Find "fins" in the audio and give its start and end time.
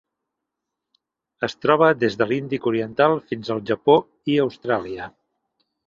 3.33-3.55